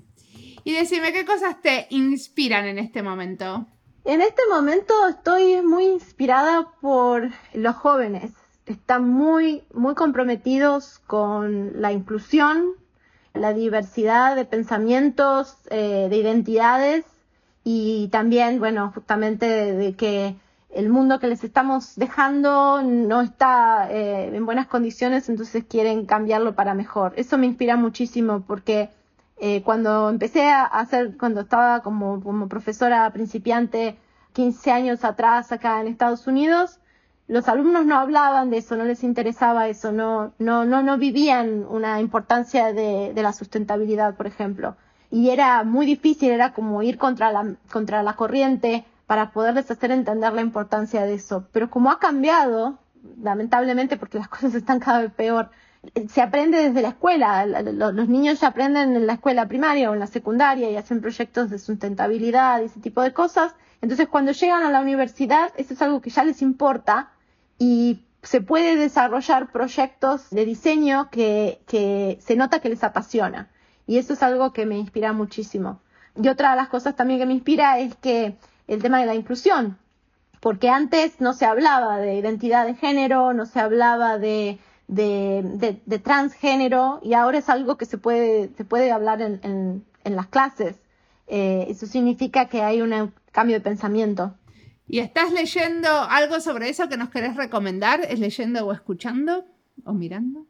[0.64, 3.66] Y decime, ¿qué cosas te inspiran en este momento?
[4.06, 8.32] En este momento estoy muy inspirada por los jóvenes.
[8.66, 12.72] Están muy, muy comprometidos con la inclusión,
[13.34, 17.06] la diversidad de pensamientos, eh, de identidades
[17.64, 20.36] y también, bueno, justamente de, que
[20.70, 26.56] el mundo que les estamos dejando no está eh, en buenas condiciones, entonces quieren cambiarlo
[26.56, 27.14] para mejor.
[27.18, 28.90] Eso me inspira muchísimo porque
[29.40, 33.98] eh, cuando empecé a hacer, cuando estaba como, como profesora principiante
[34.34, 36.80] 15 años atrás acá en Estados Unidos,
[37.28, 41.66] los alumnos no hablaban de eso, no les interesaba eso, no, no, no, no vivían
[41.70, 44.76] una importancia de, de la sustentabilidad, por ejemplo.
[45.12, 49.92] Y era muy difícil, era como ir contra la, contra la corriente para poderles hacer
[49.92, 51.48] entender la importancia de eso.
[51.52, 52.80] Pero como ha cambiado,
[53.22, 55.50] lamentablemente porque las cosas están cada vez peor,
[56.10, 57.46] se aprende desde la escuela.
[57.46, 61.60] Los niños aprenden en la escuela primaria o en la secundaria y hacen proyectos de
[61.60, 63.56] sustentabilidad y ese tipo de cosas.
[63.82, 67.12] Entonces, cuando llegan a la universidad, eso es algo que ya les importa
[67.58, 73.50] y se puede desarrollar proyectos de diseño que, que se nota que les apasiona.
[73.88, 75.80] Y eso es algo que me inspira muchísimo.
[76.22, 79.16] Y otra de las cosas también que me inspira es que el tema de la
[79.16, 79.78] inclusión,
[80.42, 84.60] porque antes no se hablaba de identidad de género, no se hablaba de,
[84.90, 89.86] de, de, transgénero y ahora es algo que se puede, se puede hablar en, en,
[90.04, 90.80] en las clases.
[91.28, 94.34] Eh, eso significa que hay un cambio de pensamiento.
[94.88, 98.02] ¿Y estás leyendo algo sobre eso que nos querés recomendar?
[98.02, 99.46] ¿Es leyendo o escuchando
[99.86, 100.48] o mirando?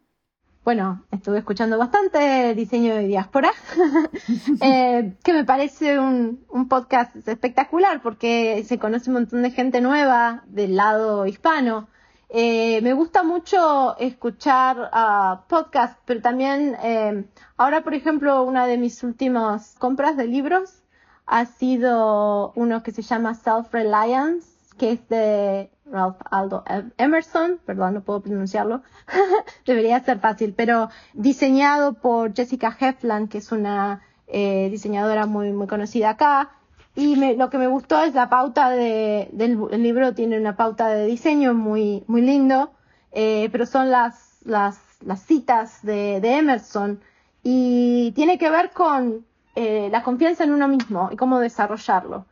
[0.64, 3.52] Bueno, estuve escuchando bastante diseño de diáspora,
[4.62, 9.82] eh, que me parece un, un, podcast espectacular porque se conoce un montón de gente
[9.82, 11.88] nueva del lado hispano
[12.32, 17.26] Eh, me gusta mucho escuchar uh, podcasts, pero también eh,
[17.58, 20.84] ahora, por ejemplo, una de mis últimas compras de libros
[21.26, 26.64] ha sido uno que se llama Self-Reliance, que es de Ralph Aldo
[26.98, 28.84] Emerson, perdón, no puedo pronunciarlo,
[29.66, 35.66] debería ser fácil, pero diseñado por Jessica Heflin, que es una eh, diseñadora muy, muy
[35.66, 36.59] conocida acá.
[37.00, 40.58] Y me, lo que me gustó es la pauta de, del el libro, tiene una
[40.58, 42.74] pauta de diseño muy, muy lindo,
[43.14, 47.00] eh, pero son las, las, las citas de, de, Emerson
[47.42, 49.26] y tiene que ver con
[49.56, 52.26] eh, la confianza en uno mismo y cómo desarrollarlo.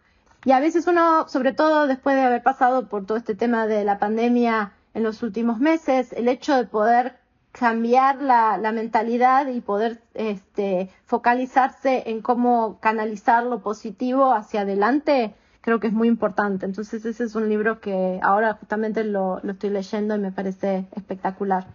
[0.44, 3.86] Y a veces uno, sobre todo después de haber pasado por todo este tema de
[3.86, 7.18] la pandemia en los últimos meses, el hecho de poder
[7.58, 15.34] cambiar la, la mentalidad y poder este, focalizarse en cómo canalizar lo positivo hacia adelante,
[15.62, 16.68] creo que es muy importante.
[16.68, 20.88] Entonces ese es un libro que ahora justamente lo, lo estoy leyendo y me parece
[20.96, 21.66] espectacular.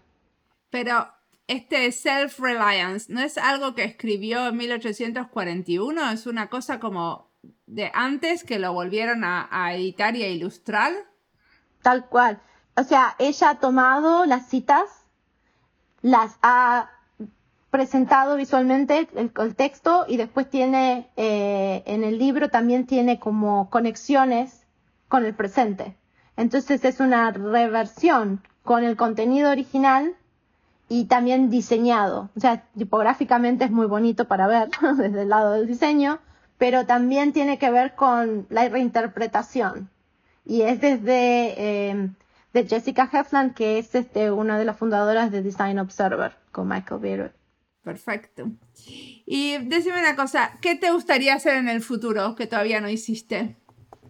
[0.70, 1.08] Pero
[1.48, 7.28] este self-reliance no es algo que escribió en 1841, es una cosa como
[7.66, 10.92] de antes que lo volvieron a, a, editar y a ilustrar?
[11.82, 12.40] Tal cual.
[12.76, 15.01] O sea, ella ha tomado las citas,
[16.02, 16.90] las ha
[17.70, 24.66] presentado visualmente el, texto y después tiene eh, en el libro también tiene como conexiones
[25.08, 25.96] con el presente.
[26.36, 30.14] Entonces es una reversión con el contenido original
[30.88, 32.28] y también diseñado.
[32.36, 36.18] O sea, tipográficamente es muy bonito para ver desde el lado del diseño,
[36.58, 39.88] pero también tiene que ver con la reinterpretación.
[40.44, 42.10] Y es desde eh,
[42.52, 47.00] de Jessica Heflin, que es este, una de las fundadoras de Design Observer, con Michael
[47.00, 47.32] Beard.
[47.82, 48.50] Perfecto.
[49.26, 53.56] Y decime una cosa, ¿qué te gustaría hacer en el futuro que todavía no hiciste?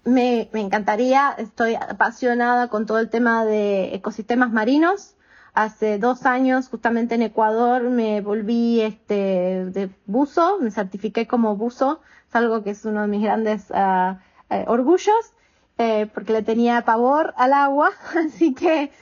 [0.05, 5.15] Me, me encantaría, estoy apasionada con todo el tema de ecosistemas marinos.
[5.55, 12.01] Hace dos años, justamente en Ecuador, me volví este, de buzo, me certifiqué como buzo
[12.35, 14.17] algo que es uno de mis grandes uh,
[14.51, 15.35] eh, orgullos,
[15.83, 17.91] eh, porque le tenía pavor al agua,
[18.27, 18.93] así que,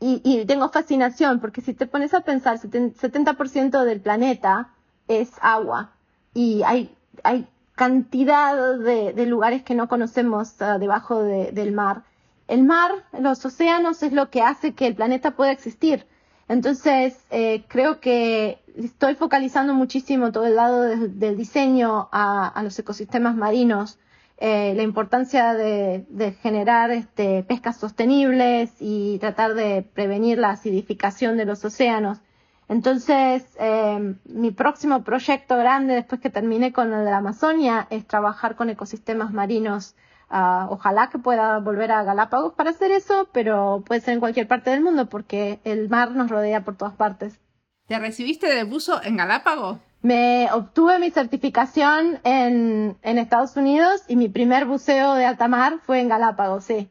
[0.00, 4.68] y, tengo fascinación, porque si te pones a pensar, 70% del planeta
[5.08, 5.90] es agua,
[6.34, 12.02] y hay, hay cantidad de, lugares que no conocemos uh, debajo de, del mar.
[12.46, 16.06] El mar, los océanos es lo que hace que el planeta pueda existir.
[16.48, 22.78] Entonces, eh, creo que estoy focalizando muchísimo todo el lado de, del diseño a, los
[22.78, 23.98] ecosistemas marinos,
[24.38, 31.44] eh, la importancia de, generar este, pescas sostenibles y tratar de prevenir la acidificación de
[31.44, 32.20] los océanos.
[32.68, 38.06] Entonces, eh, mi próximo proyecto grande después que termine con el de la Amazonia es
[38.06, 39.94] trabajar con ecosistemas marinos
[40.30, 44.46] Uh, ojalá que pueda volver a Galápagos para hacer eso, pero puede ser en cualquier
[44.46, 47.40] parte del mundo porque el mar nos rodea por todas partes.
[47.86, 49.78] ¿Te recibiste de buzo en Galápagos?
[50.08, 55.80] Me obtuve mi certificación en, en Estados Unidos y mi primer buceo de alta mar
[55.84, 56.88] fue en Galápagos, sí.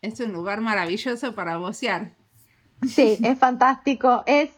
[0.00, 2.16] Es un lugar maravilloso para bucear.
[2.88, 4.22] Sí, es fantástico.
[4.24, 4.48] Es,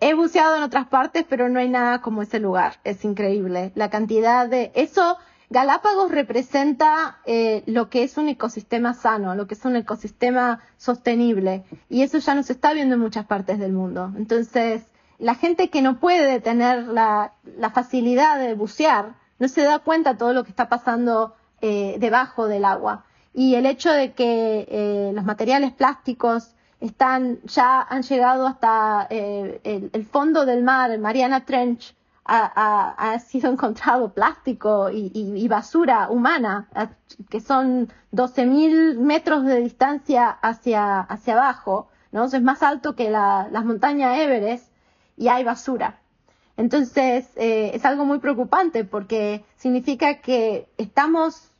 [0.00, 2.80] he buceado en otras partes, pero no hay nada como ese lugar.
[2.84, 3.72] Es increíble.
[3.74, 4.72] La cantidad de...
[4.74, 5.18] Eso
[5.50, 11.64] Galápagos representa eh, lo que es un ecosistema sano, lo que es un ecosistema sostenible,
[11.90, 14.10] y eso ya no se está viendo en muchas partes del mundo.
[14.16, 14.86] Entonces,
[15.22, 17.32] la gente que no puede tener la,
[17.72, 22.48] facilidad de bucear, no se da cuenta de todo lo que está pasando eh, debajo
[22.48, 23.04] del agua.
[23.32, 29.60] Y el hecho de que eh, los materiales plásticos están, ya han llegado hasta eh,
[29.92, 31.94] el, fondo del mar, Mariana Trench,
[32.24, 36.68] ha, sido encontrado plástico y basura humana,
[37.30, 42.24] que son 12.000 metros de distancia hacia, hacia abajo, ¿no?
[42.24, 44.71] es más alto que la, las montañas Everest
[45.22, 46.00] y hay basura.
[46.56, 51.52] Entonces, eh, es algo muy preocupante porque significa que estamos,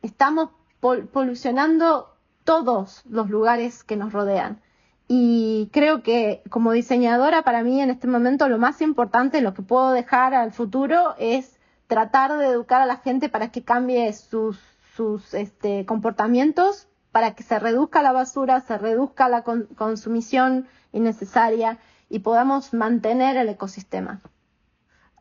[0.00, 4.60] estamos pol polucionando todos los lugares que nos rodean.
[5.08, 9.62] Y creo que como diseñadora para mí en este momento lo más importante, lo que
[9.62, 11.58] puedo dejar al futuro es
[11.88, 14.56] tratar de educar a la gente para que cambie sus,
[14.94, 21.78] sus este, comportamientos, para que se reduzca la basura, se reduzca la con consumición innecesaria
[22.10, 24.20] y podamos mantener el ecosistema.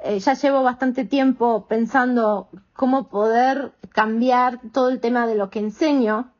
[0.01, 5.59] Eh, ya llevo bastante tiempo pensando cómo poder cambiar todo el tema de lo que
[5.59, 6.33] enseño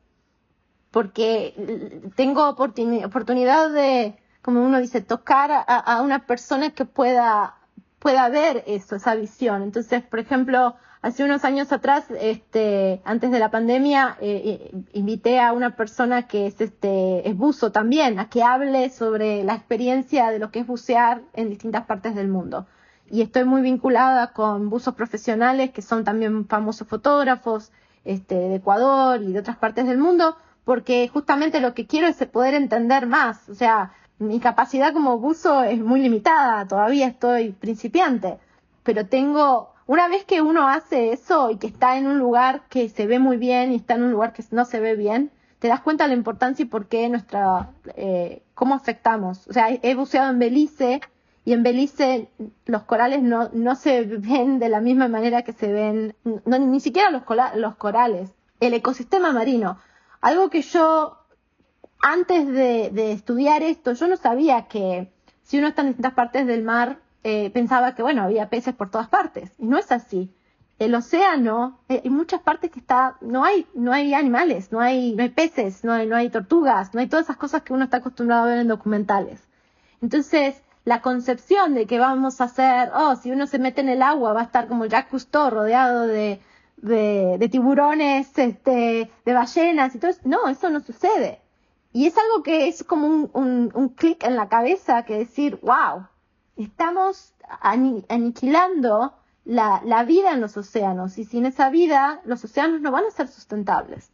[0.90, 7.58] porque tengo oportunidad de, como uno dice, tocar a, a, una persona que pueda,
[8.00, 9.62] pueda ver eso, esa visión.
[9.62, 15.40] Entonces, por ejemplo, Hace unos años atrás, este, antes de la pandemia, eh, eh, invité
[15.40, 20.30] a una persona que es, este, es buzo también, a que hable sobre la experiencia
[20.30, 22.66] de lo que es bucear en distintas partes del mundo.
[23.10, 27.72] Y estoy muy vinculada con buzos profesionales que son también famosos fotógrafos
[28.04, 32.16] este, de Ecuador y de otras partes del mundo, porque justamente lo que quiero es
[32.26, 33.48] poder entender más.
[33.48, 38.38] O sea, mi capacidad como buzo es muy limitada, todavía estoy principiante,
[38.82, 42.88] pero tengo una vez que uno hace eso y que está en un lugar que
[42.88, 45.66] se ve muy bien y está en un lugar que no se ve bien, te
[45.66, 49.48] das cuenta de la importancia y por qué nuestra, eh, cómo afectamos.
[49.48, 51.00] O sea, he buceado en Belice
[51.44, 52.28] y en Belice
[52.66, 56.78] los corales no, no se ven de la misma manera que se ven, no, ni
[56.78, 57.24] siquiera los,
[57.56, 58.30] los corales,
[58.60, 59.76] el ecosistema marino.
[60.20, 61.18] Algo que yo,
[62.00, 65.12] antes de, de estudiar esto, yo no sabía que
[65.42, 68.90] si uno está en distintas partes del mar, eh, pensaba que, bueno, había peces por
[68.90, 69.52] todas partes.
[69.58, 70.32] Y no es así.
[70.78, 75.14] El océano, eh, en muchas partes que está, no hay, no hay animales, no hay,
[75.14, 77.84] no hay peces, no hay, no hay tortugas, no hay todas esas cosas que uno
[77.84, 79.46] está acostumbrado a ver en documentales.
[80.00, 84.02] Entonces, la concepción de que vamos a hacer, oh, si uno se mete en el
[84.02, 86.40] agua va a estar como Jacques Cousteau rodeado de,
[86.78, 90.20] de, tiburones, este, de ballenas y todo eso.
[90.24, 91.40] No, eso no sucede.
[91.92, 95.58] Y es algo que es como un, un, un clic en la cabeza que decir,
[95.62, 96.06] wow,
[96.64, 103.04] estamos aniquilando la, vida en los océanos y sin esa vida los océanos no van
[103.06, 104.12] a ser sustentables.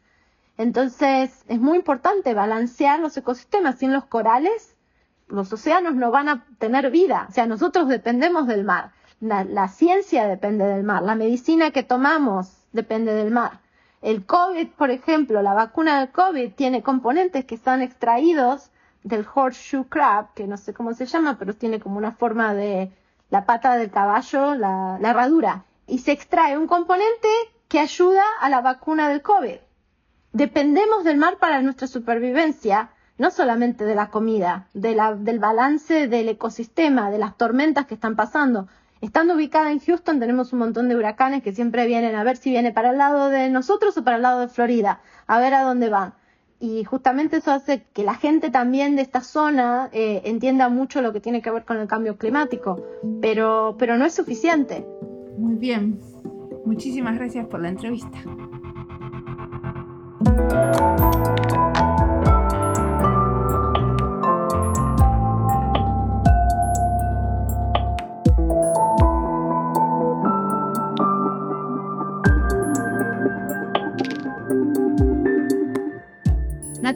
[0.56, 3.78] Entonces es muy importante balancear los ecosistemas.
[3.78, 4.74] Sin los corales,
[5.28, 7.26] los océanos no van a tener vida.
[7.28, 8.92] O sea, nosotros dependemos del mar.
[9.20, 11.02] La, la ciencia depende del mar.
[11.02, 13.60] La medicina que tomamos depende del mar.
[14.00, 18.70] El COVID, por ejemplo, la vacuna del COVID tiene componentes que están extraídos
[19.06, 22.90] del horseshoe crab, que no sé cómo se llama, pero tiene como una forma de
[23.30, 25.64] la pata del caballo, la, herradura.
[25.86, 27.28] Y se extrae un componente
[27.68, 29.58] que ayuda a la vacuna del COVID.
[30.32, 36.08] Dependemos del mar para nuestra supervivencia, no solamente de la comida, de la, del balance
[36.08, 38.66] del ecosistema, de las tormentas que están pasando.
[39.00, 42.50] Estando ubicada en Houston tenemos un montón de huracanes que siempre vienen a ver si
[42.50, 45.62] viene para el lado de nosotros o para el lado de Florida, a ver a
[45.62, 46.14] dónde van
[46.58, 51.12] y justamente eso hace que la gente también de esta zona eh, entienda mucho lo
[51.12, 52.82] que tiene que ver con el cambio climático,
[53.20, 54.86] pero, pero no es suficiente.
[55.38, 56.00] Muy bien,
[56.64, 58.18] muchísimas gracias por la entrevista.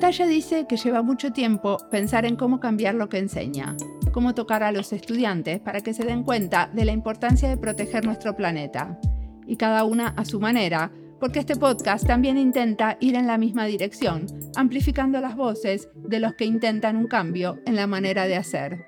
[0.01, 3.77] Natalia dice que lleva mucho tiempo pensar en cómo cambiar lo que enseña,
[4.13, 8.07] cómo tocar a los estudiantes para que se den cuenta de la importancia de proteger
[8.07, 8.99] nuestro planeta.
[9.47, 10.91] Y cada una a su manera,
[11.21, 14.25] porque este podcast también intenta ir en la misma dirección,
[14.57, 18.87] amplificando las voces de los que intentan un cambio en la manera de hacer.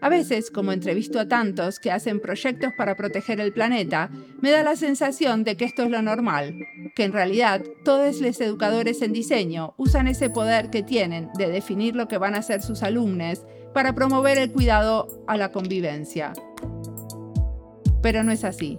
[0.00, 4.08] A veces, como entrevisto a tantos que hacen proyectos para proteger el planeta,
[4.40, 6.54] me da la sensación de que esto es lo normal,
[6.96, 11.94] que en realidad todos los educadores en diseño usan ese poder que tienen de definir
[11.94, 13.44] lo que van a hacer sus alumnos
[13.74, 16.32] para promover el cuidado a la convivencia.
[18.00, 18.78] Pero no es así.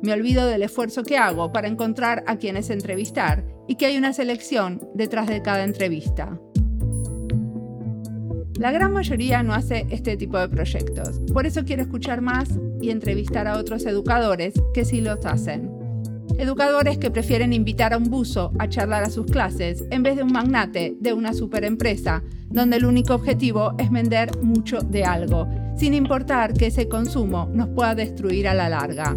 [0.00, 4.12] Me olvido del esfuerzo que hago para encontrar a quienes entrevistar y que hay una
[4.12, 6.38] selección detrás de cada entrevista.
[8.60, 12.48] La gran mayoría no hace este tipo de proyectos, por eso quiero escuchar más
[12.80, 15.85] y entrevistar a otros educadores que sí los hacen.
[16.38, 20.22] Educadores que prefieren invitar a un buzo a charlar a sus clases en vez de
[20.22, 25.94] un magnate de una superempresa, donde el único objetivo es vender mucho de algo, sin
[25.94, 29.16] importar que ese consumo nos pueda destruir a la larga.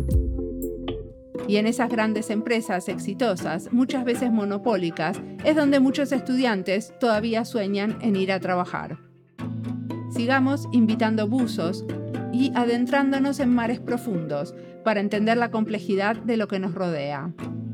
[1.46, 7.98] Y en esas grandes empresas exitosas, muchas veces monopólicas, es donde muchos estudiantes todavía sueñan
[8.02, 8.98] en ir a trabajar.
[10.10, 11.86] Sigamos invitando buzos
[12.32, 14.54] y adentrándonos en mares profundos
[14.84, 17.34] para entender la complejidad de lo que nos rodea.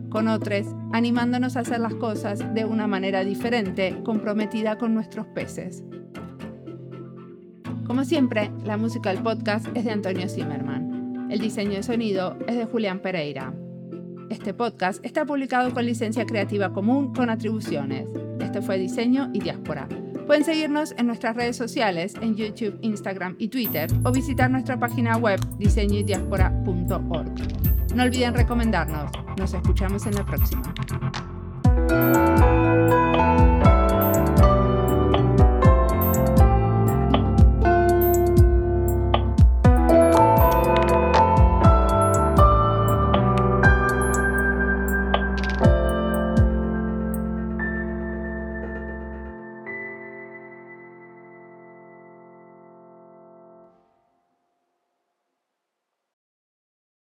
[0.10, 5.84] Con otros, animándonos a hacer las cosas de una manera diferente, comprometida con nuestros peces.
[7.86, 11.28] Como siempre, la música del podcast es de Antonio Zimmerman.
[11.30, 13.54] El diseño de sonido es de Julián Pereira.
[14.30, 18.10] Este podcast está publicado con licencia creativa común con atribuciones.
[18.40, 19.88] Este fue Diseño y Diáspora
[20.26, 25.18] Pueden seguirnos en nuestras redes sociales, en YouTube, Instagram y Twitter, o visitar nuestra página
[25.18, 27.96] web diseñoydiaspora.org.
[27.96, 29.12] No olviden recomendarnos.
[29.38, 30.74] Nos escuchamos en la próxima.